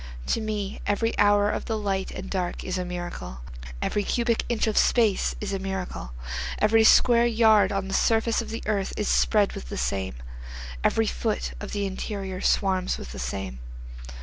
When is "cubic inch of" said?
4.03-4.75